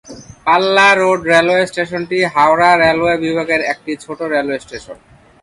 [0.45, 4.97] পাল্লা road railway স্টেশনটি Howrah railway বিভাগের একটি ছোট রেলওয়ে স্টেশন।